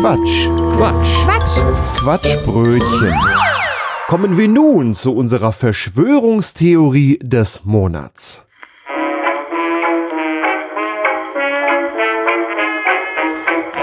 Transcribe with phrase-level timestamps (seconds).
[0.00, 0.48] Quatsch.
[0.76, 1.24] Quatsch.
[1.24, 2.00] Quatsch.
[2.00, 3.14] Quatschbrötchen.
[4.08, 8.42] Kommen wir nun zu unserer Verschwörungstheorie des Monats.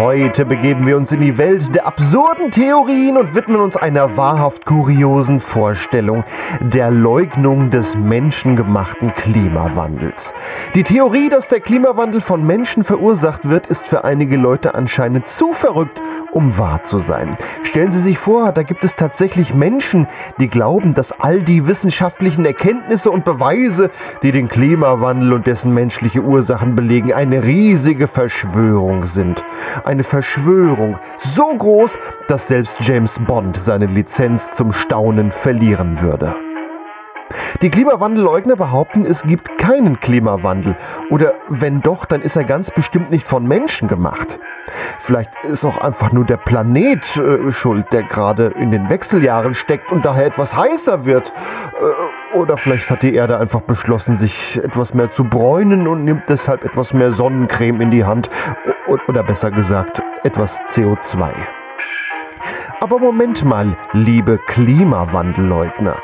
[0.00, 4.64] Heute begeben wir uns in die Welt der absurden Theorien und widmen uns einer wahrhaft
[4.64, 6.24] kuriosen Vorstellung,
[6.60, 10.32] der Leugnung des menschengemachten Klimawandels.
[10.74, 15.52] Die Theorie, dass der Klimawandel von Menschen verursacht wird, ist für einige Leute anscheinend zu
[15.52, 16.00] verrückt,
[16.32, 17.36] um wahr zu sein.
[17.62, 20.06] Stellen Sie sich vor, da gibt es tatsächlich Menschen,
[20.38, 23.90] die glauben, dass all die wissenschaftlichen Erkenntnisse und Beweise,
[24.22, 29.42] die den Klimawandel und dessen menschliche Ursachen belegen, eine riesige Verschwörung sind
[29.84, 31.98] eine Verschwörung so groß,
[32.28, 36.34] dass selbst James Bond seine Lizenz zum Staunen verlieren würde.
[37.62, 40.76] Die Klimawandelleugner behaupten, es gibt keinen Klimawandel.
[41.10, 44.38] Oder wenn doch, dann ist er ganz bestimmt nicht von Menschen gemacht.
[45.00, 49.90] Vielleicht ist auch einfach nur der Planet äh, schuld, der gerade in den Wechseljahren steckt
[49.90, 51.32] und daher etwas heißer wird.
[51.80, 56.28] Äh, oder vielleicht hat die Erde einfach beschlossen, sich etwas mehr zu bräunen und nimmt
[56.28, 58.30] deshalb etwas mehr Sonnencreme in die Hand.
[58.86, 61.32] O oder besser gesagt, etwas CO2.
[62.80, 65.96] Aber Moment mal, liebe Klimawandelleugner.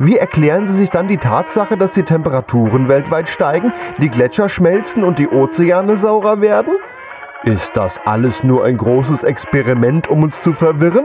[0.00, 5.02] Wie erklären Sie sich dann die Tatsache, dass die Temperaturen weltweit steigen, die Gletscher schmelzen
[5.02, 6.74] und die Ozeane saurer werden?
[7.42, 11.04] Ist das alles nur ein großes Experiment, um uns zu verwirren?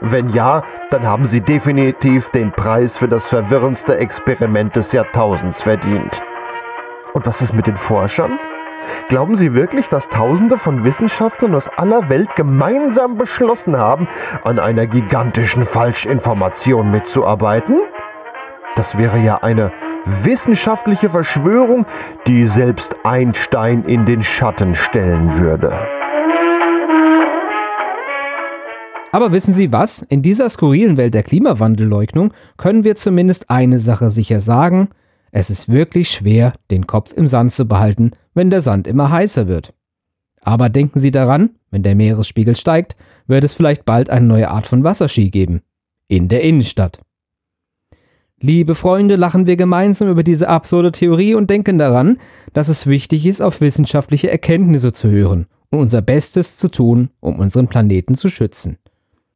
[0.00, 6.22] Wenn ja, dann haben Sie definitiv den Preis für das verwirrendste Experiment des Jahrtausends verdient.
[7.12, 8.38] Und was ist mit den Forschern?
[9.08, 14.08] Glauben Sie wirklich, dass Tausende von Wissenschaftlern aus aller Welt gemeinsam beschlossen haben,
[14.44, 17.80] an einer gigantischen Falschinformation mitzuarbeiten?
[18.76, 19.72] Das wäre ja eine
[20.04, 21.86] wissenschaftliche Verschwörung,
[22.26, 25.72] die selbst Einstein in den Schatten stellen würde.
[29.12, 30.02] Aber wissen Sie was?
[30.02, 34.88] In dieser skurrilen Welt der Klimawandelleugnung können wir zumindest eine Sache sicher sagen.
[35.30, 39.46] Es ist wirklich schwer, den Kopf im Sand zu behalten, wenn der Sand immer heißer
[39.46, 39.72] wird.
[40.40, 42.96] Aber denken Sie daran, wenn der Meeresspiegel steigt,
[43.28, 45.62] wird es vielleicht bald eine neue Art von Wasserski geben.
[46.08, 47.00] In der Innenstadt.
[48.46, 52.18] Liebe Freunde, lachen wir gemeinsam über diese absurde Theorie und denken daran,
[52.52, 57.38] dass es wichtig ist, auf wissenschaftliche Erkenntnisse zu hören und unser Bestes zu tun, um
[57.38, 58.76] unseren Planeten zu schützen.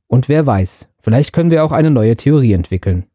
[0.08, 3.06] Und wer weiß, vielleicht können wir auch eine neue Theorie entwickeln.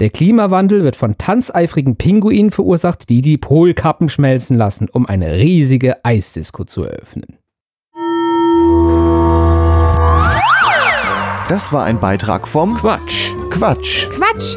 [0.00, 6.02] Der Klimawandel wird von tanzeifrigen Pinguinen verursacht, die die Polkappen schmelzen lassen, um eine riesige
[6.02, 7.36] Eisdisco zu eröffnen.
[11.50, 13.34] Das war ein Beitrag vom Quatsch.
[13.50, 14.08] Quatsch.
[14.08, 14.56] Quatsch.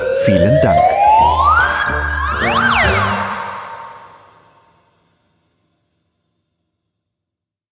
[0.25, 1.00] Vielen Dank.